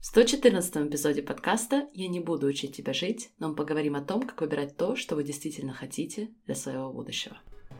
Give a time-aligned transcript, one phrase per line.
[0.00, 4.22] В 114 эпизоде подкаста «Я не буду учить тебя жить», но мы поговорим о том,
[4.22, 7.36] как выбирать то, что вы действительно хотите для своего будущего.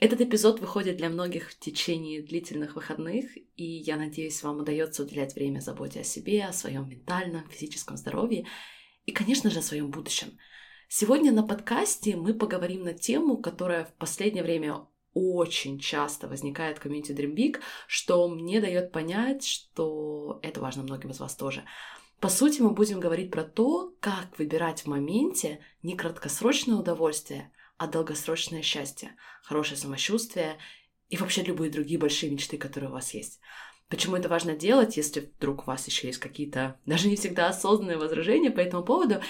[0.00, 5.34] Этот эпизод выходит для многих в течение длительных выходных, и я надеюсь, вам удается уделять
[5.34, 8.46] время заботе о себе, о своем ментальном, физическом здоровье
[9.06, 10.38] и, конечно же, о своем будущем–
[10.94, 16.80] Сегодня на подкасте мы поговорим на тему, которая в последнее время очень часто возникает в
[16.82, 21.64] комьюнити Dream Big, что мне дает понять, что это важно многим из вас тоже.
[22.20, 27.50] По сути, мы будем говорить про то, как выбирать в моменте не краткосрочное удовольствие,
[27.82, 30.56] а долгосрочное счастье, хорошее самочувствие
[31.08, 33.40] и вообще любые другие большие мечты, которые у вас есть.
[33.88, 37.98] Почему это важно делать, если вдруг у вас еще есть какие-то даже не всегда осознанные
[37.98, 39.20] возражения по этому поводу,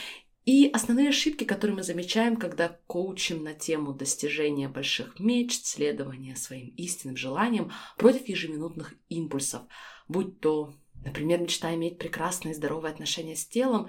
[0.45, 6.75] и основные ошибки, которые мы замечаем, когда коучим на тему достижения больших мечт, следования своим
[6.77, 9.63] истинным желаниям против ежеминутных импульсов,
[10.09, 10.75] будь то,
[11.07, 13.89] например, мечта иметь прекрасные и здоровые отношения с телом,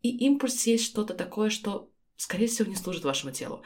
[0.00, 3.62] и импульс есть что-то такое, что, скорее всего, не служит вашему телу.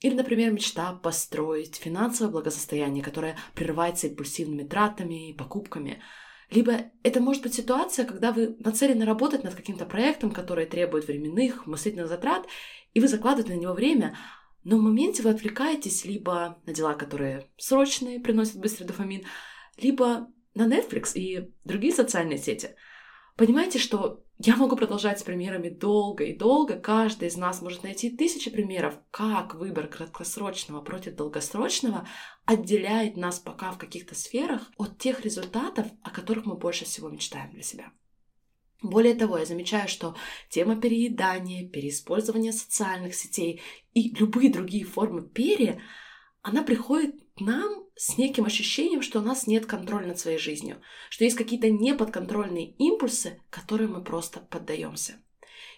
[0.00, 6.02] Или, например, мечта построить финансовое благосостояние, которое прерывается импульсивными тратами и покупками–
[6.50, 11.66] либо это может быть ситуация, когда вы нацелены работать над каким-то проектом, который требует временных,
[11.66, 12.46] мыслительных затрат,
[12.94, 14.16] и вы закладываете на него время,
[14.64, 19.26] но в моменте вы отвлекаетесь либо на дела, которые срочные, приносят быстрый дофамин,
[19.76, 22.70] либо на Netflix и другие социальные сети–
[23.38, 26.78] Понимаете, что я могу продолжать с примерами долго и долго.
[26.78, 32.06] Каждый из нас может найти тысячи примеров, как выбор краткосрочного против долгосрочного
[32.44, 37.50] отделяет нас пока в каких-то сферах от тех результатов, о которых мы больше всего мечтаем
[37.50, 37.92] для себя.
[38.80, 40.14] Более того, я замечаю, что
[40.50, 43.60] тема переедания, переиспользования социальных сетей
[43.92, 45.82] и любые другие формы пере,
[46.42, 51.24] она приходит нам с неким ощущением, что у нас нет контроля над своей жизнью, что
[51.24, 55.14] есть какие-то неподконтрольные импульсы, которым мы просто поддаемся.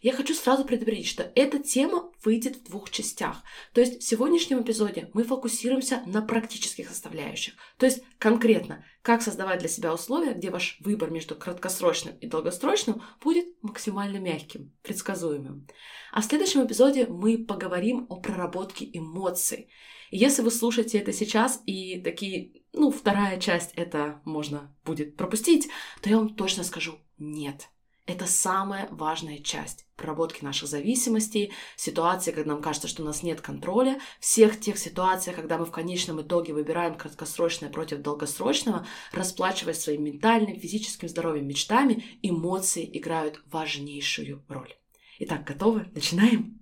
[0.00, 3.42] Я хочу сразу предупредить, что эта тема выйдет в двух частях.
[3.74, 7.54] То есть в сегодняшнем эпизоде мы фокусируемся на практических составляющих.
[7.76, 13.02] То есть конкретно, как создавать для себя условия, где ваш выбор между краткосрочным и долгосрочным
[13.22, 15.66] будет максимально мягким, предсказуемым.
[16.12, 19.68] А в следующем эпизоде мы поговорим о проработке эмоций.
[20.10, 25.68] И если вы слушаете это сейчас и такие, ну, вторая часть это можно будет пропустить,
[26.00, 27.68] то я вам точно скажу нет.
[28.10, 33.40] Это самая важная часть проработки наших зависимостей, ситуации, когда нам кажется, что у нас нет
[33.40, 40.02] контроля, всех тех ситуаций, когда мы в конечном итоге выбираем краткосрочное против долгосрочного, расплачиваясь своим
[40.02, 44.74] ментальным, физическим здоровьем, мечтами, эмоции играют важнейшую роль.
[45.20, 45.88] Итак, готовы?
[45.94, 46.60] Начинаем!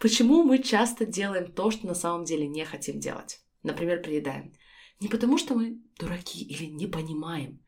[0.00, 3.38] Почему мы часто делаем то, что на самом деле не хотим делать?
[3.62, 4.52] Например, приедаем.
[4.98, 7.60] Не потому, что мы дураки или не понимаем,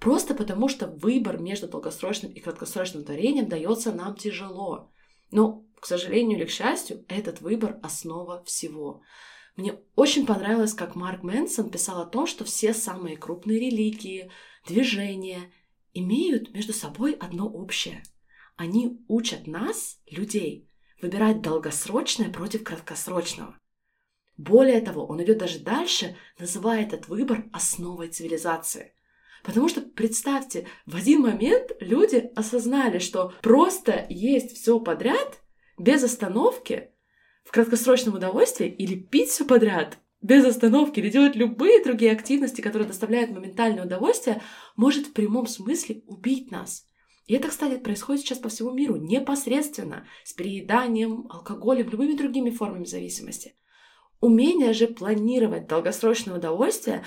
[0.00, 4.90] Просто потому, что выбор между долгосрочным и краткосрочным творением дается нам тяжело.
[5.30, 9.02] Но, к сожалению или к счастью, этот выбор– основа всего.
[9.56, 14.30] Мне очень понравилось, как Марк Мэнсон писал о том, что все самые крупные религии,
[14.66, 15.52] движения
[15.92, 18.02] имеют между собой одно общее.
[18.56, 20.66] Они учат нас, людей,
[21.02, 23.58] выбирать долгосрочное против краткосрочного.
[24.38, 28.94] Более того, он идет даже дальше, называя этот выбор основой цивилизации–
[29.42, 35.40] Потому что, представьте, в один момент люди осознали, что просто есть все подряд
[35.78, 36.90] без остановки
[37.44, 42.86] в краткосрочном удовольствии или пить все подряд без остановки или делать любые другие активности, которые
[42.86, 44.42] доставляют моментальное удовольствие,
[44.76, 46.84] может в прямом смысле убить нас.
[47.26, 52.84] И это, кстати, происходит сейчас по всему миру непосредственно с перееданием, алкоголем, любыми другими формами
[52.84, 53.54] зависимости.
[54.20, 57.04] Умение же планировать долгосрочное удовольствие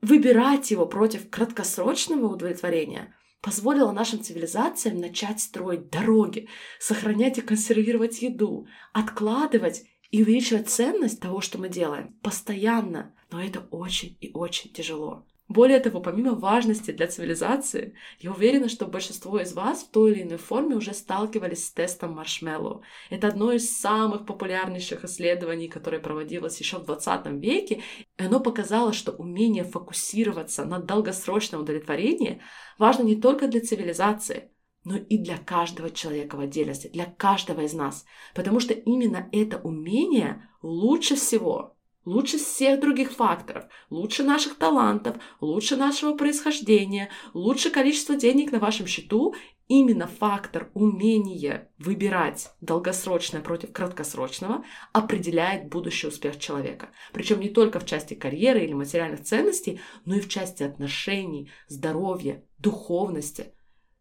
[0.00, 6.48] выбирать его против краткосрочного удовлетворения позволило нашим цивилизациям начать строить дороги,
[6.80, 13.14] сохранять и консервировать еду, откладывать и увеличивать ценность того, что мы делаем, постоянно.
[13.30, 15.26] Но это очень и очень тяжело.
[15.48, 20.22] Более того, помимо важности для цивилизации, я уверена, что большинство из вас в той или
[20.22, 22.82] иной форме уже сталкивались с тестом маршмеллоу.
[23.10, 27.82] Это одно из самых популярнейших исследований, которое проводилось еще в 20 веке,
[28.18, 32.42] и оно показало, что умение фокусироваться на долгосрочном удовлетворении
[32.76, 34.50] важно не только для цивилизации,
[34.82, 38.04] но и для каждого человека в отдельности, для каждого из нас.
[38.34, 41.75] Потому что именно это умение лучше всего,
[42.06, 48.86] лучше всех других факторов, лучше наших талантов, лучше нашего происхождения, лучше количества денег на вашем
[48.86, 49.34] счету
[49.68, 56.90] именно фактор умения выбирать долгосрочное против краткосрочного определяет будущий успех человека.
[57.12, 62.44] Причем не только в части карьеры или материальных ценностей, но и в части отношений, здоровья,
[62.58, 63.52] духовности,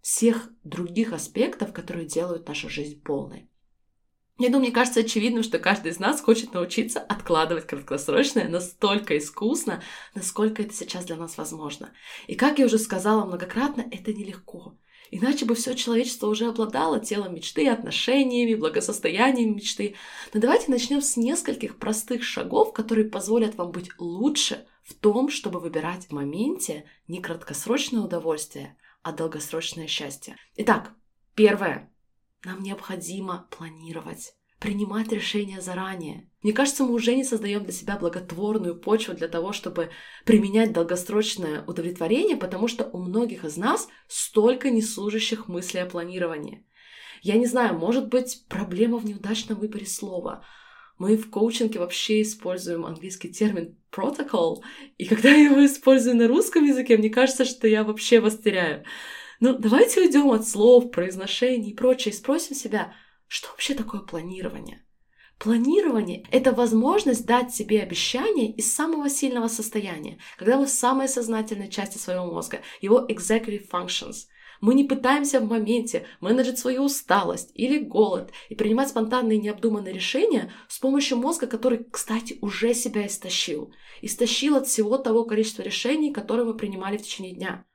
[0.01, 3.49] всех других аспектов, которые делают нашу жизнь полной.
[4.37, 9.81] Я думаю, мне кажется очевидным, что каждый из нас хочет научиться откладывать краткосрочное настолько искусно,
[10.13, 11.93] насколько это сейчас для нас возможно.
[12.27, 14.75] И как я уже сказала многократно, это нелегко.
[15.09, 19.95] Иначе бы все человечество уже обладало телом мечты, отношениями, благосостоянием мечты.
[20.33, 25.61] Но давайте начнем с нескольких простых шагов, которые позволят вам быть лучше в том, чтобы
[25.61, 30.35] выбирать в моменте не краткосрочное удовольствие, а долгосрочное счастье.
[30.57, 30.91] Итак,
[31.35, 31.89] первое.
[32.45, 36.29] Нам необходимо планировать принимать решения заранее.
[36.41, 39.89] Мне кажется, мы уже не создаем для себя благотворную почву для того, чтобы
[40.25, 46.65] применять долгосрочное удовлетворение, потому что у многих из нас столько неслужащих мыслей о планировании.
[47.21, 50.43] Я не знаю, может быть, проблема в неудачном выборе слова.
[50.97, 54.63] Мы в коучинге вообще используем английский термин protocol,
[54.97, 58.85] и когда я его использую на русском языке, мне кажется, что я вообще вас теряю.
[59.39, 62.93] Ну, давайте уйдем от слов, произношений и прочее, и спросим себя–
[63.27, 64.83] что вообще такое планирование?
[65.39, 71.69] Планирование— это возможность дать себе обещание из самого сильного состояния, когда вы в самой сознательной
[71.69, 74.27] части своего мозга, его executive functions.
[74.61, 80.53] Мы не пытаемся в моменте менеджить свою усталость или голод и принимать спонтанные необдуманные решения
[80.69, 83.73] с помощью мозга, который, кстати, уже себя истощил.
[84.01, 87.65] Истощил от всего того количества решений, которые мы принимали в течение дня.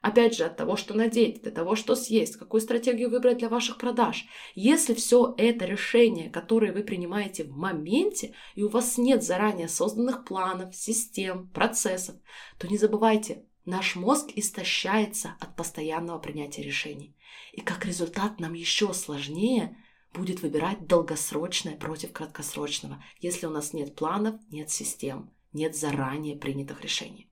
[0.00, 3.78] Опять же, от того, что надеть, до того, что съесть, какую стратегию выбрать для ваших
[3.78, 4.26] продаж.
[4.54, 10.24] Если все это решения, которые вы принимаете в моменте, и у вас нет заранее созданных
[10.24, 12.14] планов, систем, процессов,
[12.58, 17.16] то не забывайте, наш мозг истощается от постоянного принятия решений.
[17.52, 19.76] И как результат нам еще сложнее
[20.14, 26.82] будет выбирать долгосрочное против краткосрочного, если у нас нет планов, нет систем, нет заранее принятых
[26.82, 27.28] решений.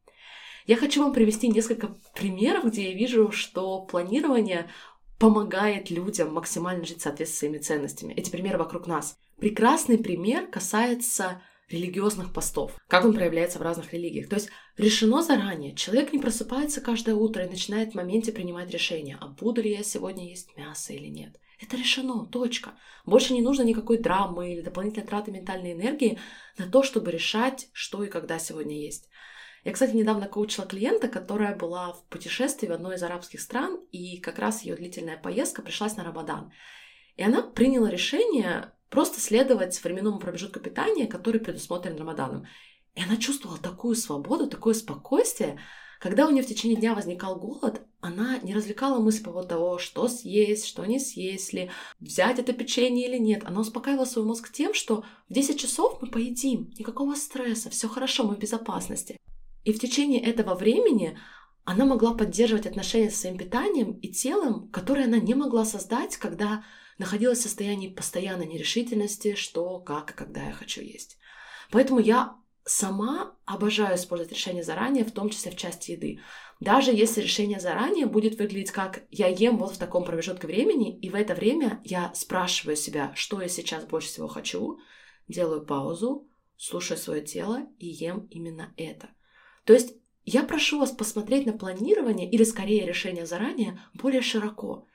[0.66, 4.68] Я хочу вам привести несколько примеров, где я вижу, что планирование
[5.18, 8.14] помогает людям максимально жить в соответствии с своими ценностями.
[8.14, 9.16] Эти примеры вокруг нас.
[9.38, 14.28] Прекрасный пример касается религиозных постов, как он проявляется в разных религиях.
[14.28, 15.74] То есть решено заранее.
[15.74, 19.82] Человек не просыпается каждое утро и начинает в моменте принимать решение, а буду ли я
[19.82, 21.38] сегодня есть мясо или нет.
[21.60, 22.74] Это решено, точка.
[23.04, 26.18] Больше не нужно никакой драмы или дополнительной траты ментальной энергии
[26.58, 29.08] на то, чтобы решать, что и когда сегодня есть.
[29.66, 34.18] Я, кстати, недавно коучила клиента, которая была в путешествии в одной из арабских стран, и
[34.18, 36.52] как раз ее длительная поездка пришлась на Рамадан.
[37.16, 42.46] И она приняла решение просто следовать временному промежутку питания, который предусмотрен Рамаданом.
[42.94, 45.58] И она чувствовала такую свободу, такое спокойствие.
[45.98, 49.78] Когда у нее в течение дня возникал голод, она не развлекала мысль по поводу того,
[49.78, 53.42] что съесть, что не съесть ли, взять это печенье или нет.
[53.44, 58.22] Она успокаивала свой мозг тем, что в 10 часов мы поедим, никакого стресса, все хорошо,
[58.22, 59.18] мы в безопасности.
[59.66, 61.18] И в течение этого времени
[61.64, 66.64] она могла поддерживать отношения со своим питанием и телом, которые она не могла создать, когда
[66.98, 71.18] находилась в состоянии постоянной нерешительности, что, как и когда я хочу есть.
[71.72, 76.20] Поэтому я сама обожаю использовать решение заранее, в том числе в части еды.
[76.60, 81.10] Даже если решение заранее будет выглядеть как я ем вот в таком промежутке времени, и
[81.10, 84.78] в это время я спрашиваю себя, что я сейчас больше всего хочу,
[85.26, 89.08] делаю паузу, слушаю свое тело и ем именно это.
[89.66, 89.94] То есть
[90.24, 94.86] я прошу вас посмотреть на планирование или скорее решение заранее более широко.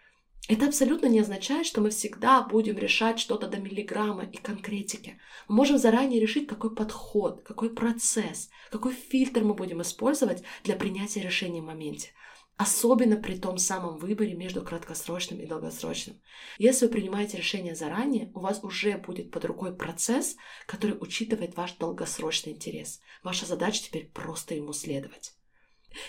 [0.48, 5.20] Это абсолютно не означает, что мы всегда будем решать что-то до миллиграмма и конкретики.
[5.48, 11.22] Мы можем заранее решить, какой подход, какой процесс, какой фильтр мы будем использовать для принятия
[11.22, 12.10] решения в моменте.
[12.58, 16.22] Особенно при том самом выборе между краткосрочным и долгосрочным.
[16.60, 20.36] Если вы принимаете решение заранее, у вас уже будет под рукой процесс,
[20.68, 23.00] который учитывает ваш долгосрочный интерес.
[23.24, 25.34] Ваша задача теперь просто ему следовать.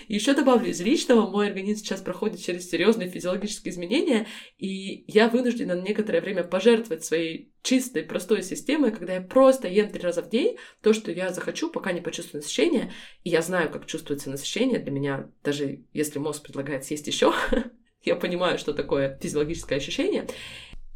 [0.09, 4.27] Еще добавлю, из личного мой организм сейчас проходит через серьезные физиологические изменения,
[4.59, 9.89] и я вынуждена на некоторое время пожертвовать своей чистой, простой системой, когда я просто ем
[9.91, 12.93] три раза в день то, что я захочу, пока не почувствую насыщение.
[13.25, 14.79] И я знаю, как чувствуется насыщение.
[14.79, 17.33] Для меня, даже если мозг предлагает съесть еще,
[18.05, 20.27] я понимаю, что такое физиологическое ощущение.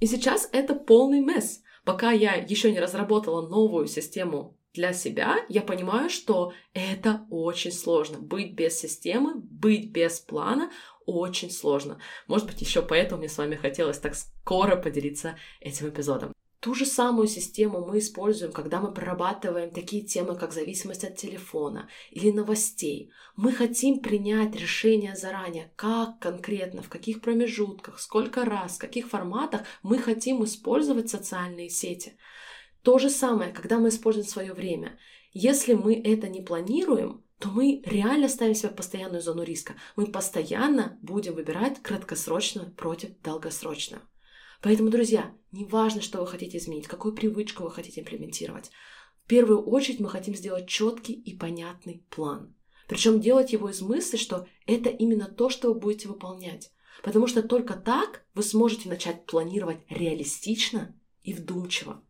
[0.01, 1.63] И сейчас это полный месс.
[1.85, 8.19] Пока я еще не разработала новую систему для себя, я понимаю, что это очень сложно.
[8.19, 10.71] Быть без системы, быть без плана
[11.07, 11.99] очень сложно.
[12.27, 16.33] Может быть, еще поэтому мне с вами хотелось так скоро поделиться этим эпизодом.
[16.61, 21.89] Ту же самую систему мы используем, когда мы прорабатываем такие темы, как зависимость от телефона
[22.11, 23.13] или новостей.
[23.37, 29.61] Мы хотим принять решение заранее, как конкретно, в каких промежутках, сколько раз, в каких форматах
[29.85, 32.17] мы хотим использовать социальные сети.
[32.87, 34.97] То же самое, когда мы используем свое время.
[35.33, 39.75] Если мы это не планируем, то мы реально ставим себя в постоянную зону риска.
[39.97, 44.03] Мы постоянно будем выбирать краткосрочную против долгосрочную.
[44.63, 48.71] Поэтому, друзья, не важно, что вы хотите изменить, какую привычку вы хотите имплементировать.
[49.25, 52.55] В первую очередь мы хотим сделать четкий и понятный план.
[52.87, 56.71] Причем делать его из мысли, что это именно то, что вы будете выполнять.
[57.03, 62.05] Потому что только так вы сможете начать планировать реалистично и вдумчиво.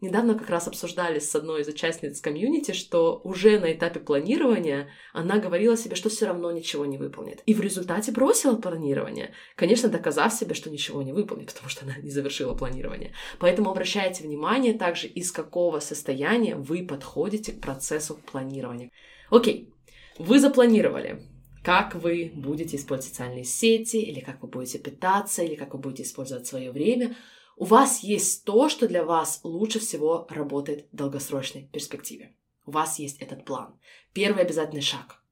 [0.00, 5.38] Недавно как раз обсуждали с одной из участниц комьюнити, что уже на этапе планирования она
[5.38, 7.42] говорила себе, что все равно ничего не выполнит.
[7.44, 11.96] И в результате бросила планирование, конечно, доказав себе, что ничего не выполнит, потому что она
[12.02, 13.12] не завершила планирование.
[13.38, 18.90] Поэтому обращайте внимание также, из какого состояния вы подходите к процессу планирования.
[19.28, 19.74] Окей,
[20.18, 21.26] вы запланировали,
[21.62, 26.04] как вы будете использовать социальные сети, или как вы будете питаться, или как вы будете
[26.04, 27.14] использовать свое время–
[27.60, 32.34] у вас есть то, что для вас лучше всего работает в долгосрочной перспективе.
[32.64, 33.78] У вас есть этот план.
[34.14, 35.22] Первый обязательный шаг.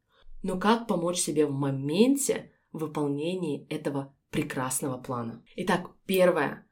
[0.42, 5.42] Но как помочь себе в моменте выполнения этого прекрасного плана?
[5.56, 6.66] Итак, первое.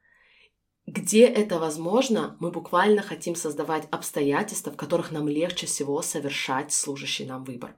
[0.85, 7.25] Где это возможно, мы буквально хотим создавать обстоятельства, в которых нам легче всего совершать служащий
[7.25, 7.75] нам выбор.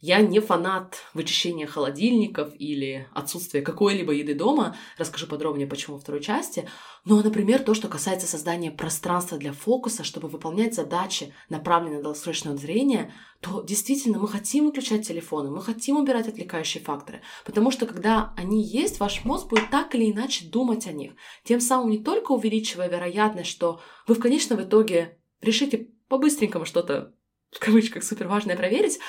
[0.00, 4.74] Я не фанат вычищения холодильников или отсутствия какой-либо еды дома.
[4.96, 6.66] Расскажу подробнее, почему во второй части.
[7.04, 12.56] Но, например, то, что касается создания пространства для фокуса, чтобы выполнять задачи, направленные на долгосрочное
[12.56, 17.20] зрение, то действительно мы хотим выключать телефоны, мы хотим убирать отвлекающие факторы.
[17.44, 21.12] Потому что когда они есть, ваш мозг будет так или иначе думать о них.
[21.44, 27.12] Тем самым не только увеличивая вероятность, что вы в конечном итоге решите по-быстренькому что-то
[27.50, 29.00] в кавычках супер важное проверить,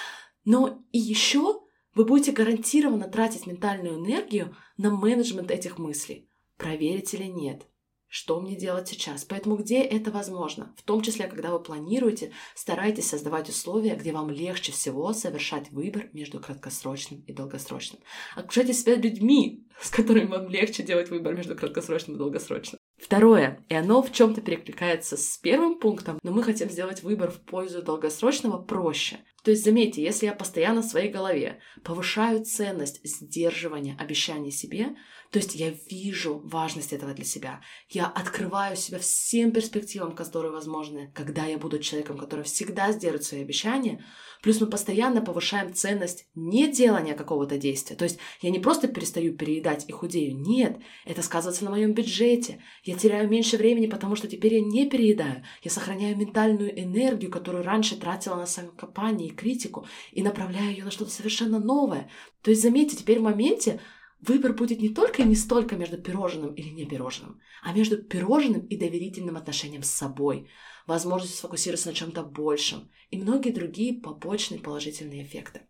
[0.46, 1.62] но и еще
[1.94, 6.30] вы будете гарантированно тратить ментальную энергию на менеджмент этих мыслей.
[6.58, 7.68] Проверить или нет.
[8.12, 9.24] Что мне делать сейчас?
[9.24, 10.76] Поэтому где это возможно?
[10.78, 16.10] В том числе, когда вы планируете, старайтесь создавать условия, где вам легче всего совершать выбор
[16.12, 18.02] между краткосрочным и долгосрочным.
[18.36, 22.81] Окружайте себя людьми, с которыми вам легче делать выбор между краткосрочным и долгосрочным.
[23.02, 27.42] Второе, и оно в чем-то перекликается с первым пунктом, но мы хотим сделать выбор в
[27.42, 29.18] пользу долгосрочного проще.
[29.44, 34.90] То есть, заметьте, если я постоянно в своей голове повышаю ценность сдерживания обещаний себе,
[35.32, 41.10] то есть я вижу важность этого для себя, я открываю себя всем перспективам, которые возможны,
[41.16, 44.04] когда я буду человеком, который всегда сдержит свои обещания,
[44.44, 47.96] плюс мы постоянно повышаем ценность не делания какого-то действия.
[47.96, 52.62] То есть я не просто перестаю переедать и худею, нет, это сказывается на моем бюджете.
[52.84, 55.46] Я теряю меньше времени, потому что теперь я не переедаю.
[55.64, 60.92] Я сохраняю ментальную энергию, которую раньше тратила на самокопание и критику, и направляю ее на
[60.92, 62.10] что-то совершенно новое.
[62.42, 63.80] То есть, заметьте, теперь в моменте
[64.22, 68.66] выбор будет не только и не столько между пирожным или не пирожным, а между пирожным
[68.68, 70.48] и доверительным отношением с собой,
[70.88, 75.62] возможность сфокусироваться на чем-то большем и многие другие побочные положительные эффекты.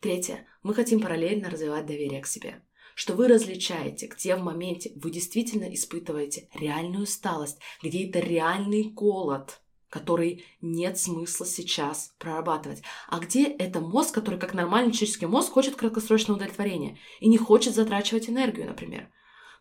[0.00, 0.46] Третье.
[0.62, 2.62] Мы хотим параллельно развивать доверие к себе
[2.96, 9.60] что вы различаете, где в моменте вы действительно испытываете реальную усталость, где это реальный голод–
[9.90, 12.82] который нет смысла сейчас прорабатывать.
[13.08, 17.74] А где это мозг, который как нормальный человеческий мозг хочет краткосрочного удовлетворения и не хочет
[17.74, 19.10] затрачивать энергию, например.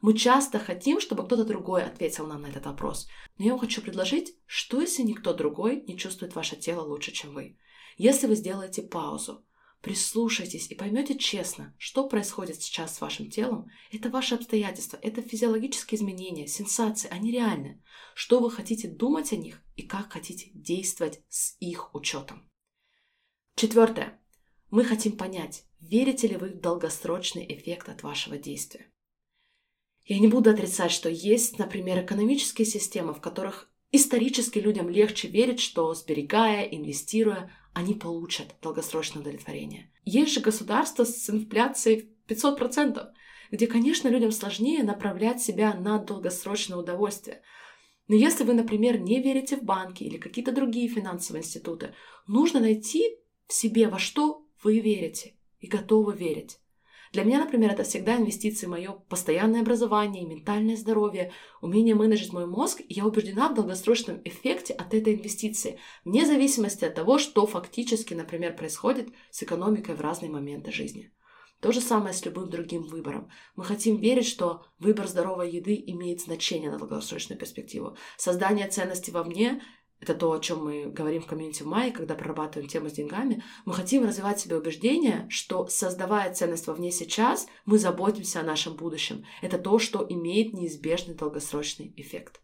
[0.01, 3.07] Мы часто хотим, чтобы кто-то другой ответил нам на этот вопрос.
[3.37, 7.33] Но я вам хочу предложить, что если никто другой не чувствует ваше тело лучше, чем
[7.33, 7.57] вы?
[7.97, 9.45] Если вы сделаете паузу,
[9.85, 13.69] Прислушайтесь и поймете честно, что происходит сейчас с вашим телом.
[13.91, 17.83] Это ваши обстоятельства, это физиологические изменения, сенсации, они реальны.
[18.15, 22.49] Что вы хотите думать о них и как хотите действовать с их учетом.
[23.55, 24.19] Четвертое.
[24.71, 28.91] Мы хотим понять, верите ли вы в долгосрочный эффект от вашего действия.
[30.03, 35.59] Я не буду отрицать, что есть, например, экономические системы, в которых исторически людям легче верить,
[35.59, 39.91] что сберегая, инвестируя, они получат долгосрочное удовлетворение.
[40.05, 43.07] Есть же государство с инфляцией 500%,
[43.51, 47.41] где, конечно, людям сложнее направлять себя на долгосрочное удовольствие.
[48.07, 51.93] Но если вы, например, не верите в банки или какие-то другие финансовые институты,
[52.27, 56.59] нужно найти в себе, во что вы верите и готовы верить.
[57.15, 61.31] Для меня, например, это всегда инвестиции в мое постоянное образование, ментальное здоровье,
[61.61, 66.83] умение менеджить мой мозг, и я убеждена в долгосрочном эффекте от этой инвестиции, вне зависимости
[66.83, 71.13] от того, что фактически, например, происходит с экономикой в разные моменты жизни.
[71.61, 73.29] То же самое с любым другим выбором.
[73.55, 77.95] Мы хотим верить, что выбор здоровой еды имеет значение на долгосрочную перспективу.
[78.17, 79.61] Создание ценности вовне
[79.99, 83.43] это то, о чем мы говорим в комьюнити в мае, когда прорабатываем тему с деньгами.
[83.65, 89.25] Мы хотим развивать себе убеждение, что создавая ценность вовне сейчас, мы заботимся о нашем будущем.
[89.41, 92.41] Это то, что имеет неизбежный долгосрочный эффект.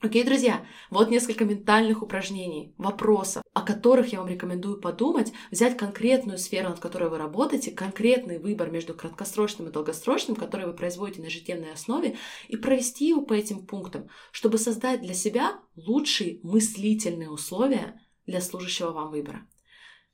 [0.00, 6.36] Окей, друзья, вот несколько ментальных упражнений, вопросов, о которых я вам рекомендую подумать, взять конкретную
[6.36, 11.26] сферу, над которой вы работаете, конкретный выбор между краткосрочным и долгосрочным, который вы производите на
[11.26, 17.98] ежедневной основе, и провести его по этим пунктам, чтобы создать для себя лучшие мыслительные условия
[18.26, 19.48] для служащего вам выбора.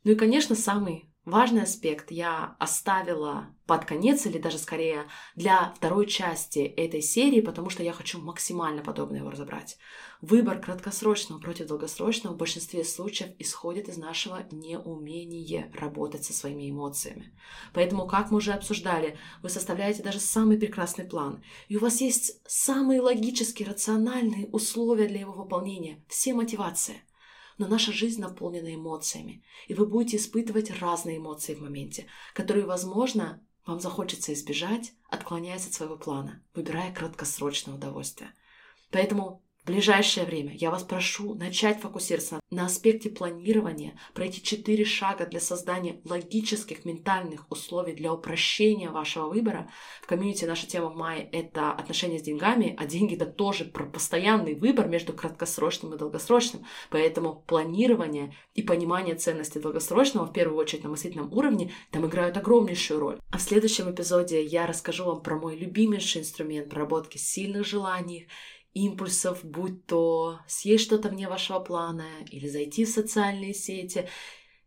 [0.05, 6.09] Ну и, конечно, самый Важный аспект я оставила под конец, или даже скорее для второй
[6.09, 9.79] части этой серии, потому что я хочу максимально подробно его разобрать.
[10.21, 17.33] Выбор краткосрочного против долгосрочного в большинстве случаев исходит из нашего неумения работать со своими эмоциями.
[17.73, 22.41] Поэтому, как мы уже обсуждали, вы составляете даже самый прекрасный план, и у вас есть
[22.49, 27.01] самые логические, рациональные условия для его выполнения, все мотивации–
[27.63, 33.41] но наша жизнь наполнена эмоциями, и вы будете испытывать разные эмоции в моменте, которые, возможно,
[33.65, 38.35] вам захочется избежать, отклоняясь от своего плана, выбирая краткосрочное удовольствие.
[38.91, 45.25] Поэтому в ближайшее время я вас прошу начать фокусироваться на аспекте планирования, пройти четыре шага
[45.25, 49.71] для создания логических ментальных условий для упрощения вашего выбора.
[50.03, 53.85] В комьюнити наша тема в мае— это отношения с деньгами, а деньги— это тоже про
[53.85, 56.65] постоянный выбор между краткосрочным и долгосрочным.
[56.91, 62.99] Поэтому планирование и понимание ценности долгосрочного, в первую очередь на мыслительном уровне, там играют огромнейшую
[62.99, 63.21] роль.
[63.31, 68.27] А в следующем эпизоде я расскажу вам про мой любимейший инструмент проработки сильных желаний
[68.75, 74.09] импульсов, будь то съесть что-то вне вашего плана или зайти в социальные сети,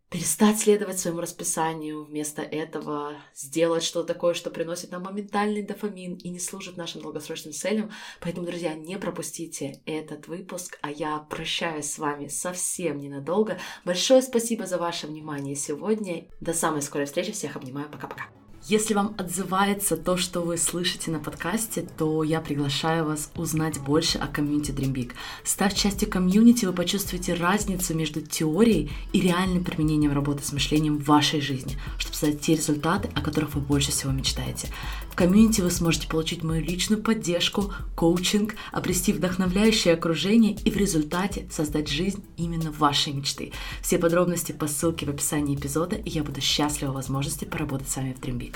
[0.10, 6.30] перестать следовать своему расписанию, вместо этого сделать что-то такое, что приносит нам моментальный дофамин и
[6.30, 7.92] не служит нашим долгосрочным целям.
[8.22, 13.60] Поэтому, друзья, не пропустите этот выпуск, а я прощаюсь с вами совсем ненадолго.
[13.84, 16.27] Большое спасибо за ваше внимание сегодня.
[16.40, 17.32] До самой скорой встречи.
[17.32, 17.90] Всех обнимаю.
[17.90, 18.45] Пока-пока.
[18.68, 24.18] Если вам отзывается то, что вы слышите на подкасте, то я приглашаю вас узнать больше
[24.18, 25.12] о комьюнити Dream Big.
[25.44, 31.06] Став частью комьюнити, вы почувствуете разницу между теорией и реальным применением работы с мышлением в
[31.06, 34.70] вашей жизни, чтобы создать те результаты, о которых вы больше всего мечтаете.
[35.12, 41.48] В комьюнити вы сможете получить мою личную поддержку, коучинг, обрести вдохновляющее окружение и в результате
[41.51, 43.51] создать жизнь именно вашей мечты.
[43.84, 48.14] Все подробности по ссылке в описании эпизода, и я буду счастлива возможности поработать с вами
[48.14, 48.54] в Dream Big.